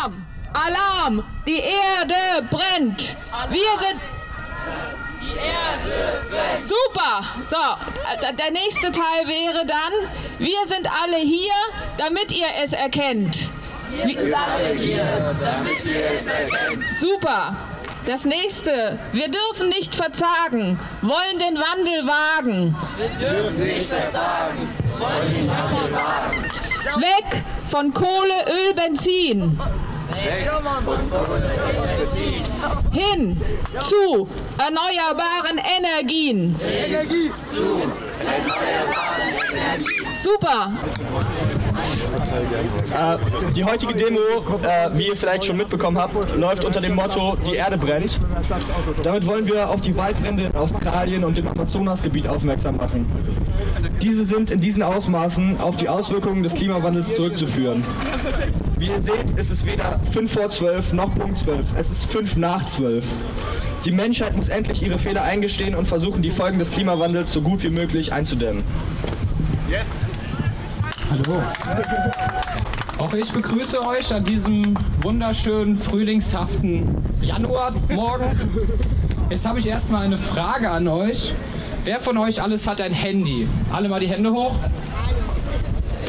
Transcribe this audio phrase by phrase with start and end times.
[0.00, 0.26] Alarm!
[0.54, 1.24] Alarm!
[1.46, 3.16] Die Erde brennt!
[3.50, 4.00] Wir sind.
[5.20, 6.66] Die Erde brennt!
[6.66, 7.24] Super!
[7.50, 9.92] So, der nächste Teil wäre dann,
[10.38, 11.52] wir sind alle hier,
[11.98, 13.50] damit ihr es erkennt.
[13.90, 16.84] Wir sind alle hier, damit ihr es erkennt.
[16.98, 17.56] Super!
[18.06, 22.74] Das nächste, wir dürfen nicht verzagen, wollen den Wandel wagen.
[22.96, 24.66] Wir dürfen nicht verzagen,
[24.98, 26.44] wollen den Wandel wagen.
[26.96, 29.60] Weg von Kohle, Öl, Benzin.
[32.92, 33.40] Hin
[33.80, 36.56] zu erneuerbaren Energien.
[36.60, 37.82] Energie zu
[38.26, 39.86] erneuerbaren Energien.
[40.22, 40.72] Super.
[42.92, 47.36] Äh, die heutige Demo, äh, wie ihr vielleicht schon mitbekommen habt, läuft unter dem Motto
[47.46, 48.20] Die Erde brennt.
[49.02, 53.10] Damit wollen wir auf die Waldbrände in Australien und dem Amazonasgebiet aufmerksam machen.
[54.02, 57.84] Diese sind in diesen Ausmaßen auf die Auswirkungen des Klimawandels zurückzuführen.
[58.80, 61.66] Wie ihr seht, ist es weder 5 vor 12 noch Punkt 12.
[61.76, 63.04] Es ist 5 nach 12.
[63.84, 67.62] Die Menschheit muss endlich ihre Fehler eingestehen und versuchen, die Folgen des Klimawandels so gut
[67.62, 68.64] wie möglich einzudämmen.
[71.10, 71.42] Hallo.
[72.96, 78.40] Auch ich begrüße euch an diesem wunderschönen frühlingshaften Januarmorgen.
[79.28, 81.34] Jetzt habe ich erstmal eine Frage an euch.
[81.84, 83.46] Wer von euch alles hat ein Handy?
[83.70, 84.54] Alle mal die Hände hoch.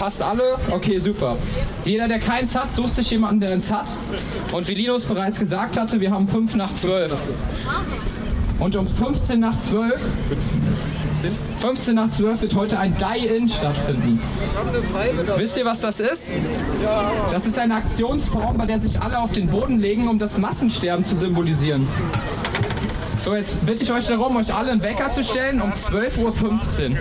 [0.02, 0.58] Fast alle?
[0.72, 1.38] Okay, super.
[1.86, 3.86] Jeder, der keins hat, sucht sich jemanden, der eins hat.
[4.52, 7.28] Und wie Linus bereits gesagt hatte, wir haben 5 nach 12.
[8.58, 10.02] Und um 15 nach 12
[11.60, 14.20] 15 nach 12 wird heute ein Die-In stattfinden.
[15.38, 16.34] Wisst ihr, was das ist?
[17.30, 21.06] Das ist eine Aktionsform, bei der sich alle auf den Boden legen, um das Massensterben
[21.06, 21.88] zu symbolisieren.
[23.20, 26.98] So, jetzt bitte ich euch darum, euch alle einen Wecker zu stellen um 12.15 Uhr.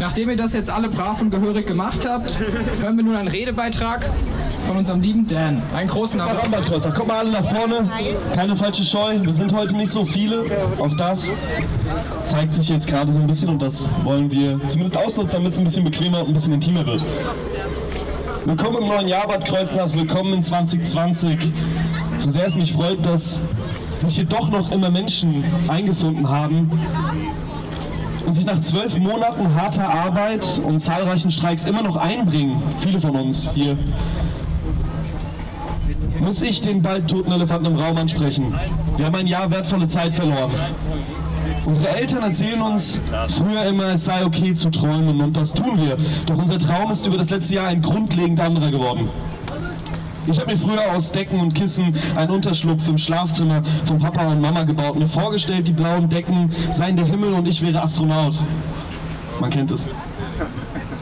[0.00, 2.38] Nachdem ihr das jetzt alle brav und gehörig gemacht habt,
[2.80, 4.10] hören wir nun einen Redebeitrag
[4.66, 5.62] von unserem lieben Dan.
[5.74, 6.44] Einen großen Applaus.
[6.44, 7.86] Armbandkreuzer, kommt mal alle nach vorne.
[8.34, 9.20] Keine falsche Scheu.
[9.20, 10.46] Wir sind heute nicht so viele.
[10.78, 11.30] Auch das
[12.24, 15.58] zeigt sich jetzt gerade so ein bisschen und das wollen wir zumindest ausnutzen, damit es
[15.58, 17.04] ein bisschen bequemer und ein bisschen intimer wird.
[18.46, 21.52] Willkommen im neuen Jahr Bad Kreuznach, willkommen in 2020.
[22.16, 23.38] So sehr es mich freut, dass
[23.96, 26.70] sich hier doch noch immer Menschen eingefunden haben
[28.26, 33.16] und sich nach zwölf Monaten harter Arbeit und zahlreichen Streiks immer noch einbringen, viele von
[33.16, 33.76] uns hier,
[36.20, 38.54] muss ich den bald toten Elefanten im Raum ansprechen.
[38.96, 40.50] Wir haben ein Jahr wertvolle Zeit verloren.
[41.64, 42.98] Unsere Eltern erzählen uns
[43.28, 45.96] früher immer, es sei okay zu träumen und das tun wir.
[46.26, 49.08] Doch unser Traum ist über das letzte Jahr ein grundlegend anderer geworden.
[50.30, 54.40] Ich habe mir früher aus Decken und Kissen einen Unterschlupf im Schlafzimmer von Papa und
[54.40, 54.96] Mama gebaut.
[54.96, 58.36] Mir vorgestellt, die blauen Decken seien der Himmel und ich wäre Astronaut.
[59.40, 59.88] Man kennt es.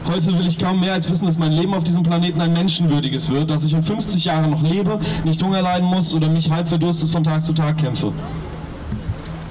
[0.07, 3.29] Heute will ich kaum mehr als wissen, dass mein Leben auf diesem Planeten ein menschenwürdiges
[3.29, 6.67] wird, dass ich in 50 Jahren noch lebe, nicht Hunger leiden muss oder mich halb
[6.67, 8.11] verdurstet von Tag zu Tag kämpfe.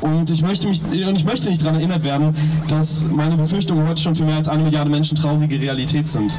[0.00, 2.34] Und ich möchte, mich, und ich möchte nicht daran erinnert werden,
[2.69, 6.33] dass meine Befürchtungen heute schon für mehr als eine Milliarde Menschen traurige Realität sind.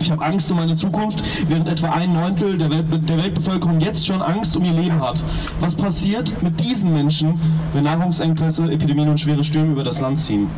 [0.00, 4.06] Ich habe Angst um meine Zukunft, während etwa ein Neuntel der, Welt, der Weltbevölkerung jetzt
[4.06, 5.24] schon Angst um ihr Leben hat.
[5.60, 7.40] Was passiert mit diesen Menschen,
[7.72, 10.48] wenn Nahrungsengpässe, Epidemien und schwere Stürme über das Land ziehen?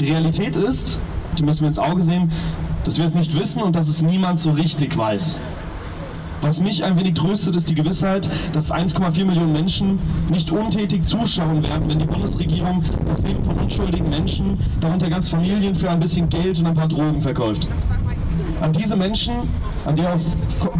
[0.00, 0.98] Die Realität ist,
[1.38, 2.32] die müssen wir ins Auge sehen,
[2.84, 5.38] dass wir es nicht wissen und dass es niemand so richtig weiß.
[6.42, 9.98] Was mich ein wenig tröstet, ist die Gewissheit, dass 1,4 Millionen Menschen
[10.30, 15.74] nicht untätig zuschauen werden, wenn die Bundesregierung das Leben von unschuldigen Menschen, darunter ganz Familien,
[15.74, 17.68] für ein bisschen Geld und ein paar Drogen verkauft.
[18.60, 19.34] An diese Menschen,
[19.86, 20.20] an die, auf,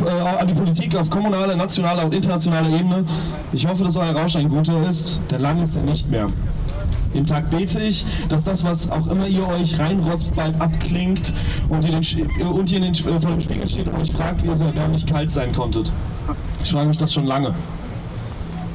[0.04, 3.04] äh, an die Politik auf kommunaler, nationaler und internationaler Ebene,
[3.52, 6.26] ich hoffe, dass euer Rausch ein guter ist, denn lang ist er nicht mehr.
[7.14, 11.34] Jeden Tag bete ich, dass das, was auch immer ihr euch reinrotzt, bald abklingt
[11.68, 14.48] und ihr, den, und ihr den, äh, vor dem Spiegel steht und euch fragt, wie
[14.48, 15.90] ihr so erbärmlich kalt sein konntet.
[16.62, 17.54] Ich frage mich das schon lange.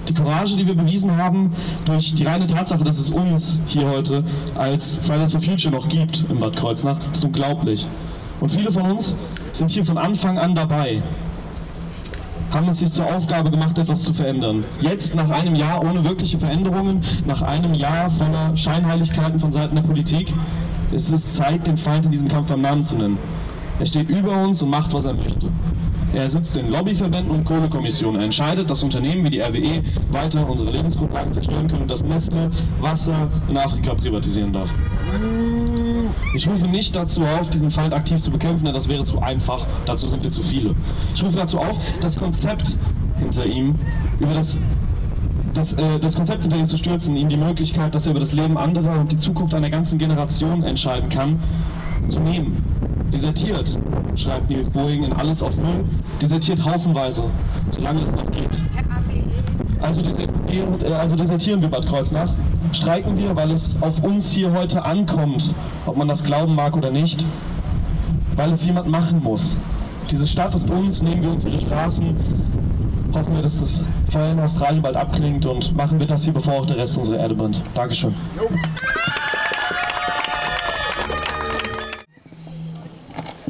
[0.10, 1.54] Die Courage, die wir bewiesen haben,
[1.86, 4.24] durch die reine Tatsache, dass es uns hier heute
[4.56, 7.88] als Fridays for Future noch gibt in Bad Kreuznach, ist unglaublich.
[8.46, 9.18] Und viele von uns
[9.54, 11.02] sind hier von Anfang an dabei
[12.52, 14.64] haben es sich zur Aufgabe gemacht, etwas zu verändern.
[14.80, 19.82] Jetzt, nach einem Jahr ohne wirkliche Veränderungen, nach einem Jahr voller Scheinheiligkeiten von Seiten der
[19.82, 20.32] Politik,
[20.92, 23.18] ist es Zeit, den Feind in diesem Kampf beim Namen zu nennen.
[23.80, 25.48] Er steht über uns und macht, was er möchte.
[26.14, 28.22] Er sitzt in Lobbyverbänden und Kohlekommissionen.
[28.22, 29.82] Er entscheidet, dass Unternehmen wie die RWE
[30.12, 34.70] weiter unsere Lebensgrundlagen zerstören können und dass Nestle Wasser in Afrika privatisieren darf.
[36.36, 39.66] Ich rufe nicht dazu auf, diesen Feind aktiv zu bekämpfen, denn das wäre zu einfach.
[39.86, 40.76] Dazu sind wir zu viele.
[41.14, 42.78] Ich rufe dazu auf, das Konzept
[43.20, 43.76] hinter ihm,
[44.20, 44.60] über das
[45.56, 48.34] das, äh, das Konzept hinter ihm zu stürzen, ihm die Möglichkeit, dass er über das
[48.34, 51.40] Leben anderer und die Zukunft einer ganzen Generation entscheiden kann,
[52.10, 52.64] zu nehmen.
[53.12, 53.80] desertiert,
[54.16, 55.86] schreibt Niels Boeing in Alles auf Null,
[56.22, 57.24] desertiert haufenweise,
[57.70, 58.50] solange es noch geht.
[59.82, 62.34] Also, desertieren, äh, also desertieren wir Bad Kreuznach,
[62.74, 65.54] streiken wir, weil es auf uns hier heute ankommt,
[65.86, 67.26] ob man das glauben mag oder nicht,
[68.36, 69.58] weil es jemand machen muss.
[70.10, 72.16] Diese Stadt ist uns, nehmen wir uns ihre Straßen,
[73.14, 76.56] hoffen wir, dass das Feuer in Australien bald abklingt und machen wir das hier, bevor
[76.56, 77.62] auch der Rest unserer Erde brennt.
[77.74, 78.14] Dankeschön.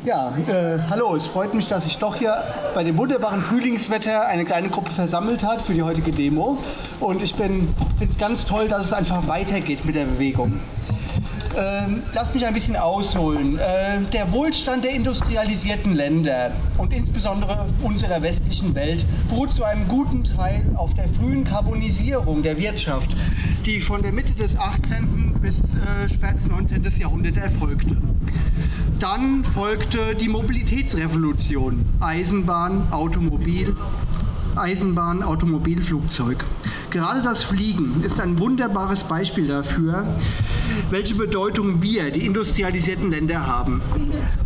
[0.06, 2.44] Ja, äh, hallo, es freut mich, dass sich doch hier
[2.76, 6.60] bei dem wunderbaren Frühlingswetter eine kleine Gruppe versammelt hat für die heutige Demo.
[7.00, 7.68] Und ich finde
[8.00, 10.60] es ganz toll, dass es einfach weitergeht mit der Bewegung.
[11.58, 13.58] Ähm, lasst mich ein bisschen ausholen.
[13.58, 20.24] Äh, der Wohlstand der industrialisierten Länder und insbesondere unserer westlichen Welt beruht zu einem guten
[20.24, 23.16] Teil auf der frühen Karbonisierung der Wirtschaft,
[23.66, 25.40] die von der Mitte des 18.
[25.42, 26.86] bis äh, spätes 19.
[27.00, 27.98] Jahrhundert erfolgte.
[29.00, 33.76] Dann folgte die Mobilitätsrevolution, Eisenbahn, Automobil,
[34.56, 36.46] Eisenbahn, Automobil, Flugzeug.
[36.90, 40.06] Gerade das Fliegen ist ein wunderbares Beispiel dafür,
[40.90, 43.82] welche Bedeutung wir, die industrialisierten Länder, haben.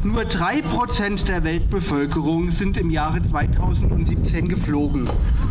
[0.04, 5.08] Nur 3% der Weltbevölkerung sind im Jahre 2017 geflogen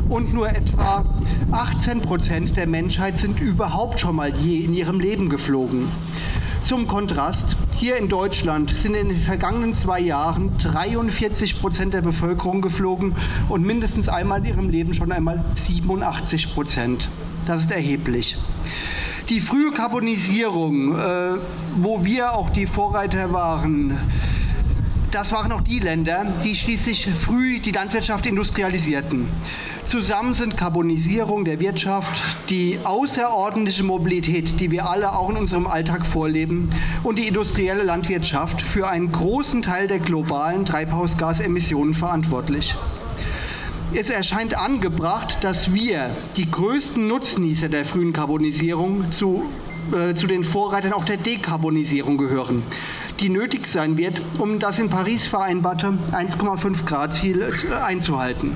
[0.08, 1.04] und nur etwa
[1.52, 5.88] 18% der Menschheit sind überhaupt schon mal je in ihrem Leben geflogen.
[6.68, 12.60] Zum Kontrast, hier in Deutschland sind in den vergangenen zwei Jahren 43 Prozent der Bevölkerung
[12.60, 13.16] geflogen
[13.48, 17.08] und mindestens einmal in ihrem Leben schon einmal 87 Prozent.
[17.46, 18.36] Das ist erheblich.
[19.30, 21.38] Die frühe Karbonisierung, äh,
[21.78, 23.96] wo wir auch die Vorreiter waren,
[25.10, 29.28] das waren auch die Länder, die schließlich früh die Landwirtschaft industrialisierten.
[29.84, 32.20] Zusammen sind Karbonisierung der Wirtschaft,
[32.50, 36.70] die außerordentliche Mobilität, die wir alle auch in unserem Alltag vorleben,
[37.02, 42.74] und die industrielle Landwirtschaft für einen großen Teil der globalen Treibhausgasemissionen verantwortlich.
[43.94, 49.46] Es erscheint angebracht, dass wir, die größten Nutznießer der frühen Karbonisierung, zu,
[49.92, 52.62] äh, zu den Vorreitern auch der Dekarbonisierung gehören
[53.20, 58.52] die nötig sein wird, um das in Paris vereinbarte 1,5 Grad Ziel äh, einzuhalten.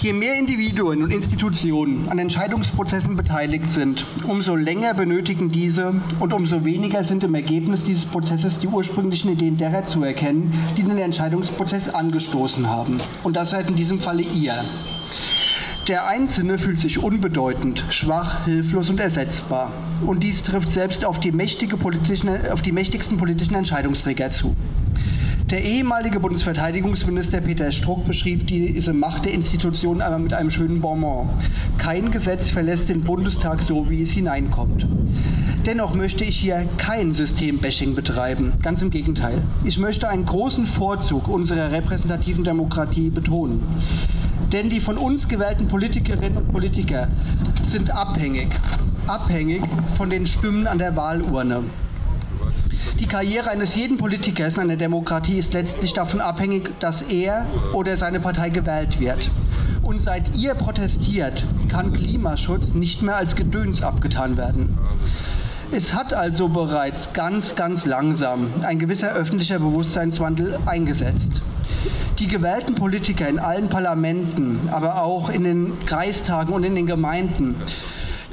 [0.00, 6.64] Je mehr Individuen und Institutionen an Entscheidungsprozessen beteiligt sind, umso länger benötigen diese und umso
[6.64, 11.88] weniger sind im Ergebnis dieses Prozesses die ursprünglichen Ideen derer zu erkennen, die den Entscheidungsprozess
[11.88, 13.00] angestoßen haben.
[13.22, 14.62] Und das seid in diesem Falle ihr.
[15.88, 19.70] Der Einzelne fühlt sich unbedeutend, schwach, hilflos und ersetzbar.
[20.06, 24.56] Und dies trifft selbst auf die, politischen, auf die mächtigsten politischen Entscheidungsträger zu.
[25.50, 31.28] Der ehemalige Bundesverteidigungsminister Peter Struck beschrieb diese Macht der Institutionen einmal mit einem schönen Bonbon.
[31.76, 34.86] Kein Gesetz verlässt den Bundestag so, wie es hineinkommt.
[35.66, 38.54] Dennoch möchte ich hier kein Systembashing betreiben.
[38.62, 39.42] Ganz im Gegenteil.
[39.64, 43.62] Ich möchte einen großen Vorzug unserer repräsentativen Demokratie betonen.
[44.52, 47.08] Denn die von uns gewählten Politikerinnen und Politiker
[47.62, 48.48] sind abhängig,
[49.06, 49.62] abhängig
[49.96, 51.64] von den Stimmen an der Wahlurne.
[53.00, 57.96] Die Karriere eines jeden Politikers in einer Demokratie ist letztlich davon abhängig, dass er oder
[57.96, 59.30] seine Partei gewählt wird.
[59.82, 64.78] Und seit ihr protestiert, kann Klimaschutz nicht mehr als Gedöns abgetan werden.
[65.72, 71.42] Es hat also bereits ganz, ganz langsam ein gewisser öffentlicher Bewusstseinswandel eingesetzt.
[72.18, 77.56] Die gewählten Politiker in allen Parlamenten, aber auch in den Kreistagen und in den Gemeinden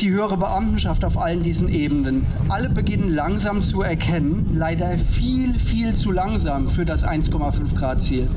[0.02, 2.26] die höhere Beamtenschaft auf allen diesen Ebenen.
[2.50, 8.28] Alle beginnen langsam zu erkennen, leider viel, viel zu langsam für das 1,5 Grad Ziel,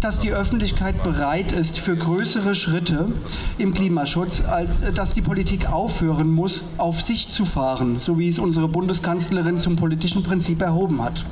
[0.00, 3.12] dass die Öffentlichkeit bereit ist für größere Schritte
[3.58, 8.38] im Klimaschutz, als dass die Politik aufhören muss, auf sich zu fahren, so wie es
[8.38, 11.24] unsere Bundeskanzlerin zum politischen Prinzip erhoben hat.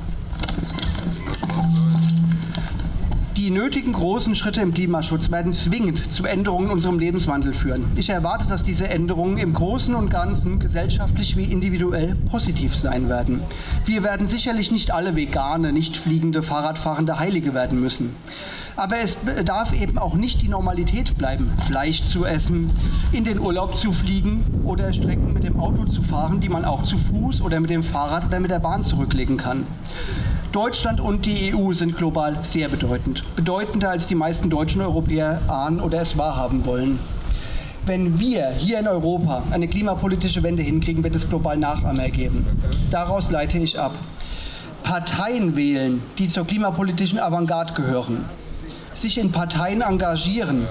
[3.41, 7.85] Die nötigen großen Schritte im Klimaschutz werden zwingend zu Änderungen in unserem Lebenswandel führen.
[7.95, 13.41] Ich erwarte, dass diese Änderungen im Großen und Ganzen gesellschaftlich wie individuell positiv sein werden.
[13.87, 18.15] Wir werden sicherlich nicht alle vegane, nicht fliegende, Fahrradfahrende Heilige werden müssen.
[18.75, 22.69] Aber es darf eben auch nicht die Normalität bleiben, Fleisch zu essen,
[23.11, 26.83] in den Urlaub zu fliegen oder Strecken mit dem Auto zu fahren, die man auch
[26.83, 29.65] zu Fuß oder mit dem Fahrrad oder mit der Bahn zurücklegen kann.
[30.51, 33.23] Deutschland und die EU sind global sehr bedeutend.
[33.37, 36.99] Bedeutender als die meisten deutschen Europäer ahnen oder es wahrhaben wollen.
[37.85, 42.45] Wenn wir hier in Europa eine klimapolitische Wende hinkriegen, wird es global Nachahmer geben.
[42.91, 43.93] Daraus leite ich ab.
[44.83, 48.25] Parteien wählen, die zur klimapolitischen Avantgarde gehören.
[48.93, 50.67] Sich in Parteien engagieren,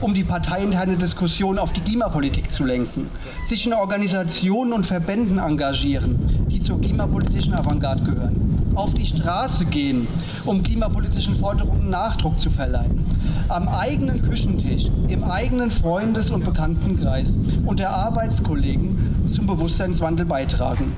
[0.00, 3.08] um die parteiinterne Diskussion auf die Klimapolitik zu lenken.
[3.48, 10.06] Sich in Organisationen und Verbänden engagieren, die zur klimapolitischen Avantgarde gehören auf die Straße gehen,
[10.44, 13.04] um klimapolitischen Forderungen Nachdruck zu verleihen.
[13.48, 17.36] Am eigenen Küchentisch, im eigenen Freundes- und Bekanntenkreis
[17.66, 20.92] und der Arbeitskollegen zum Bewusstseinswandel beitragen.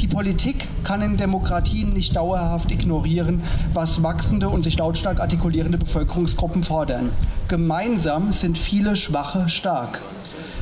[0.00, 3.42] Die Politik kann in Demokratien nicht dauerhaft ignorieren,
[3.74, 7.10] was wachsende und sich lautstark artikulierende Bevölkerungsgruppen fordern.
[7.48, 10.00] Gemeinsam sind viele Schwache stark.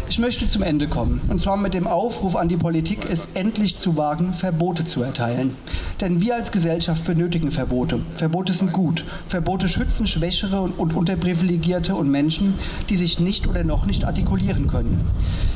[0.08, 3.76] Ich möchte zum Ende kommen, und zwar mit dem Aufruf an die Politik, es endlich
[3.76, 5.56] zu wagen, Verbote zu erteilen.
[6.00, 7.98] Denn wir als Gesellschaft benötigen Verbote.
[8.14, 9.04] Verbote sind gut.
[9.26, 12.54] Verbote schützen Schwächere und Unterprivilegierte und Menschen,
[12.88, 15.00] die sich nicht oder noch nicht artikulieren können.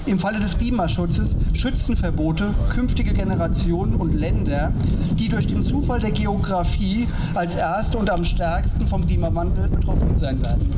[0.05, 4.73] Im Falle des Klimaschutzes schützen Verbote künftige Generationen und Länder,
[5.17, 10.43] die durch den Zufall der Geografie als erste und am stärksten vom Klimawandel betroffen sein
[10.43, 10.73] werden.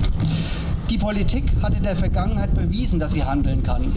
[0.91, 3.93] Die Politik hat in der Vergangenheit bewiesen, dass sie handeln kann.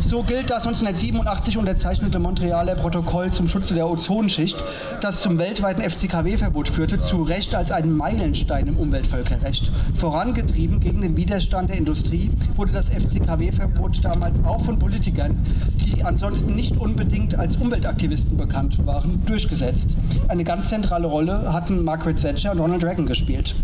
[0.00, 4.56] So gilt das 1987 unterzeichnete Montrealer Protokoll zum Schutze der Ozonschicht,
[5.00, 9.70] das zum weltweiten FCKW-Verbot führte, zu Recht als ein Meilenstein im Umweltvölkerrecht.
[9.94, 15.38] Vorangetrieben gegen den Widerstand der Industrie wurde das FCKW-Verbot damals auch von Politikern,
[15.84, 19.90] die ansonsten nicht unbedingt als Umweltaktivisten bekannt waren, durchgesetzt.
[20.28, 23.54] Eine ganz zentrale Rolle hatten Margaret Thatcher und Ronald Reagan gespielt.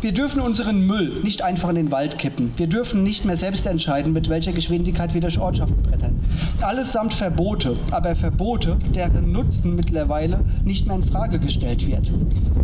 [0.00, 2.52] Wir dürfen unseren Müll nicht einfach in den Wald kippen.
[2.56, 6.18] Wir dürfen nicht mehr selbst entscheiden, mit welcher Geschwindigkeit wir durch Ortschaften brettern.
[6.60, 12.10] Allesamt Verbote, aber Verbote, deren Nutzen mittlerweile nicht mehr in Frage gestellt wird.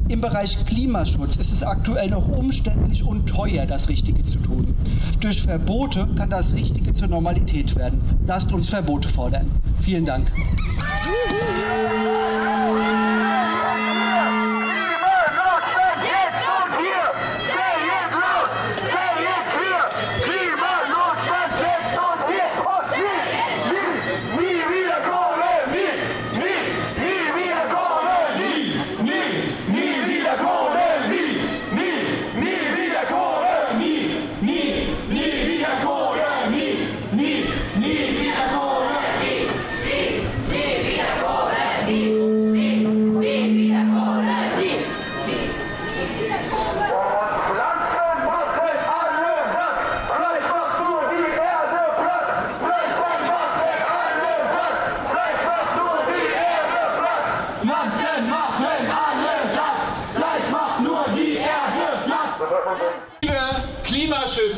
[0.09, 4.75] Im Bereich Klimaschutz ist es aktuell noch umständlich und teuer, das Richtige zu tun.
[5.21, 8.01] Durch Verbote kann das Richtige zur Normalität werden.
[8.27, 9.51] Lasst uns Verbote fordern.
[9.81, 10.33] Vielen Dank.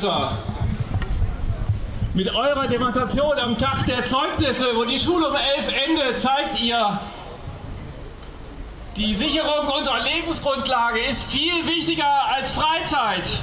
[0.01, 0.39] Klimaschützer,
[2.15, 6.99] mit eurer Demonstration am Tag der Zeugnisse, wo die Schule um elf endet, zeigt ihr,
[8.97, 13.41] die Sicherung unserer Lebensgrundlage ist viel wichtiger als Freizeit.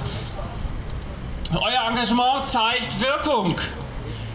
[1.54, 3.56] Euer Engagement zeigt Wirkung.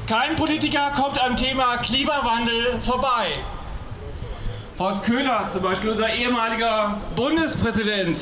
[0.07, 3.39] Kein Politiker kommt am Thema Klimawandel vorbei.
[4.79, 8.19] Horst Köhler, zum Beispiel unser ehemaliger Bundespräsident,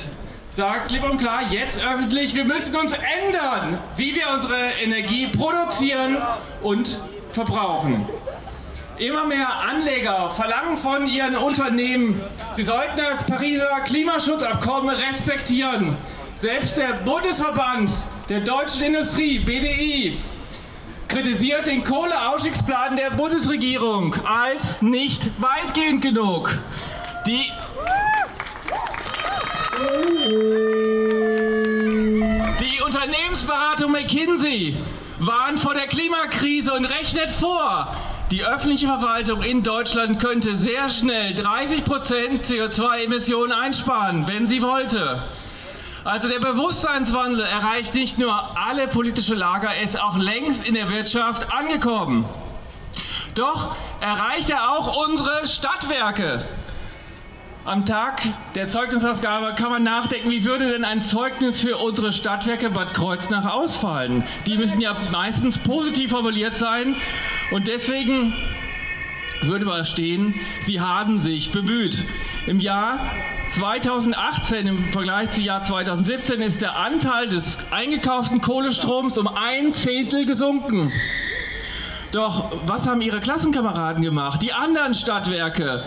[0.51, 6.17] sagt klipp und klar jetzt öffentlich, wir müssen uns ändern, wie wir unsere Energie produzieren
[6.63, 8.09] und verbrauchen.
[8.99, 12.21] Immer mehr Anleger verlangen von ihren Unternehmen,
[12.55, 15.97] sie sollten das Pariser Klimaschutzabkommen respektieren.
[16.35, 17.91] Selbst der Bundesverband
[18.29, 20.19] der deutschen Industrie, BDI,
[21.09, 26.59] kritisiert den Kohleausstiegsplan der Bundesregierung als nicht weitgehend genug.
[27.27, 27.51] Die
[32.61, 34.77] die Unternehmensberatung McKinsey
[35.19, 37.95] warnt vor der Klimakrise und rechnet vor,
[38.31, 45.23] die öffentliche Verwaltung in Deutschland könnte sehr schnell 30% CO2-Emissionen einsparen, wenn sie wollte.
[46.05, 50.91] Also der Bewusstseinswandel erreicht nicht nur alle politische Lager, er ist auch längst in der
[50.91, 52.25] Wirtschaft angekommen.
[53.35, 56.47] Doch erreicht er auch unsere Stadtwerke.
[57.67, 58.23] Am Tag
[58.55, 63.45] der Zeugnisausgabe kann man nachdenken, wie würde denn ein Zeugnis für unsere Stadtwerke Bad Kreuznach
[63.53, 64.25] ausfallen?
[64.47, 66.97] Die müssen ja meistens positiv formuliert sein
[67.51, 68.33] und deswegen
[69.43, 72.03] würde mal stehen, sie haben sich bemüht.
[72.47, 73.11] Im Jahr
[73.51, 80.25] 2018 im Vergleich zu Jahr 2017 ist der Anteil des eingekauften Kohlestroms um ein Zehntel
[80.25, 80.93] gesunken.
[82.13, 84.43] Doch was haben Ihre Klassenkameraden gemacht?
[84.43, 85.85] Die anderen Stadtwerke?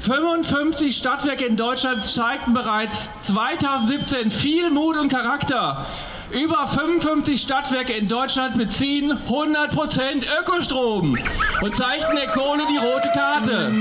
[0.00, 5.86] 55 Stadtwerke in Deutschland zeigten bereits 2017 viel Mut und Charakter.
[6.30, 11.16] Über 55 Stadtwerke in Deutschland beziehen 100% Ökostrom
[11.60, 13.72] und zeichnen der Kohle die rote Karte.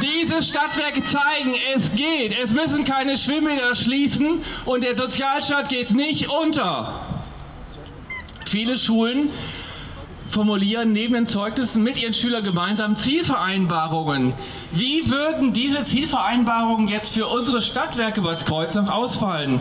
[0.00, 2.36] Diese Stadtwerke zeigen, es geht.
[2.38, 7.00] Es müssen keine Schwimmbäder schließen und der Sozialstaat geht nicht unter.
[8.46, 9.30] Viele Schulen
[10.34, 14.34] formulieren neben den Zeugnissen mit ihren Schülern gemeinsam Zielvereinbarungen.
[14.72, 19.60] Wie würden diese Zielvereinbarungen jetzt für unsere Stadtwerke Bad Kreuznach ausfallen?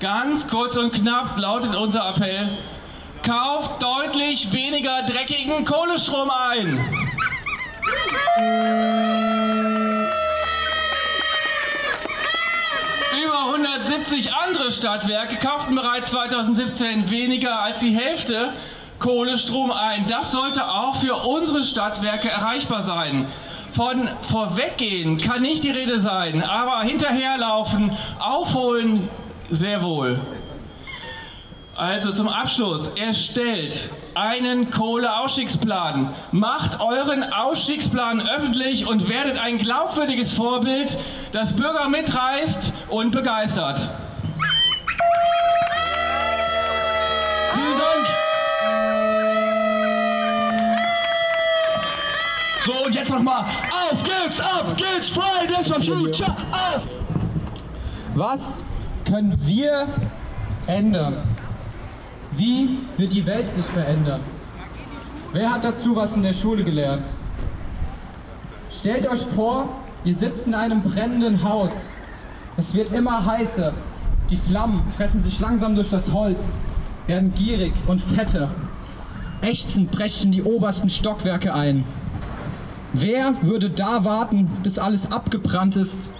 [0.00, 2.56] Ganz kurz und knapp lautet unser Appell,
[3.22, 6.82] kauft deutlich weniger dreckigen Kohlestrom ein.
[13.22, 18.54] Über 170 andere Stadtwerke kauften bereits 2017 weniger als die Hälfte
[18.98, 20.06] Kohlestrom ein.
[20.06, 23.26] Das sollte auch für unsere Stadtwerke erreichbar sein.
[23.72, 29.08] Von vorweggehen kann nicht die Rede sein, aber hinterherlaufen, aufholen
[29.50, 30.20] sehr wohl.
[31.76, 36.14] Also zum Abschluss, erstellt einen Kohleausstiegsplan.
[36.30, 40.96] Macht euren Ausstiegsplan öffentlich und werdet ein glaubwürdiges Vorbild,
[41.32, 43.88] das Bürger mitreißt und begeistert.
[52.64, 53.44] So, und jetzt nochmal.
[53.90, 56.88] Auf geht's, ab geht's, Fridays for Future, auf!
[58.14, 58.62] Was
[59.04, 59.86] können wir
[60.66, 61.16] ändern?
[62.32, 64.20] Wie wird die Welt sich verändern?
[65.32, 67.04] Wer hat dazu was in der Schule gelernt?
[68.70, 69.68] Stellt euch vor,
[70.04, 71.72] ihr sitzt in einem brennenden Haus.
[72.56, 73.74] Es wird immer heißer.
[74.30, 76.42] Die Flammen fressen sich langsam durch das Holz,
[77.06, 78.50] werden gierig und fetter.
[79.42, 81.84] Ächzend brechen die obersten Stockwerke ein.
[82.96, 86.10] Wer würde da warten, bis alles abgebrannt ist,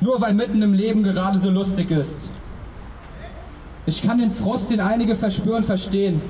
[0.00, 2.30] nur weil mitten im Leben gerade so lustig ist?
[3.84, 6.22] Ich kann den Frost, den einige verspüren, verstehen.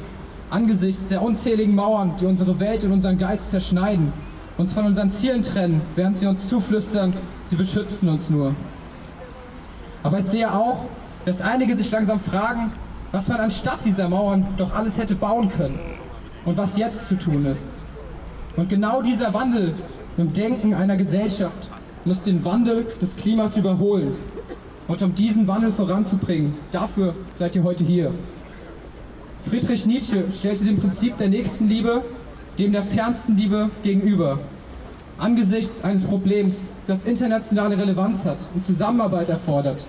[0.50, 4.12] Angesichts der unzähligen Mauern, die unsere Welt und unseren Geist zerschneiden,
[4.58, 7.14] uns von unseren Zielen trennen, während sie uns zuflüstern,
[7.48, 8.56] sie beschützen uns nur.
[10.02, 10.86] Aber ich sehe auch,
[11.24, 12.72] dass einige sich langsam fragen,
[13.12, 15.78] was man anstatt dieser Mauern doch alles hätte bauen können
[16.44, 17.81] und was jetzt zu tun ist.
[18.56, 19.74] Und genau dieser Wandel
[20.16, 21.70] im Denken einer Gesellschaft
[22.04, 24.14] muss den Wandel des Klimas überholen.
[24.88, 28.12] Und um diesen Wandel voranzubringen, dafür seid ihr heute hier.
[29.48, 32.02] Friedrich Nietzsche stellte dem Prinzip der Nächstenliebe
[32.58, 34.38] dem der fernsten Liebe gegenüber.
[35.18, 39.86] Angesichts eines Problems, das internationale Relevanz hat und Zusammenarbeit erfordert,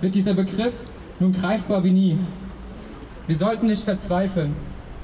[0.00, 0.74] wird dieser Begriff
[1.18, 2.18] nun greifbar wie nie.
[3.26, 4.54] Wir sollten nicht verzweifeln.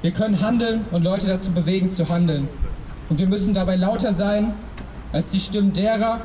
[0.03, 2.49] Wir können handeln und Leute dazu bewegen zu handeln.
[3.13, 4.55] Und wir müssen dabei lauter sein
[5.13, 6.23] als die Stimmen derer,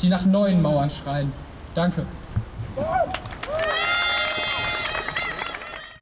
[0.00, 1.30] die nach neuen Mauern schreien.
[1.74, 2.06] Danke.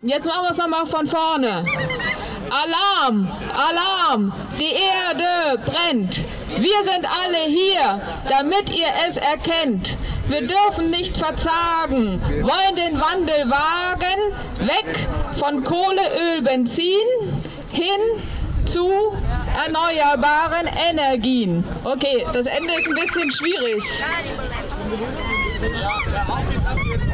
[0.01, 1.64] Jetzt machen wir es nochmal von vorne.
[2.51, 3.29] Alarm!
[3.53, 4.33] Alarm!
[4.57, 6.18] Die Erde brennt!
[6.57, 9.96] Wir sind alle hier, damit ihr es erkennt.
[10.29, 16.85] Wir dürfen nicht verzagen, wollen den Wandel wagen, weg von Kohle, Öl, Benzin,
[17.72, 18.22] hin
[18.66, 18.88] zu
[19.64, 21.64] erneuerbaren Energien.
[21.85, 23.83] Okay, das Ende ist ein bisschen schwierig.
[26.68, 27.08] Okay,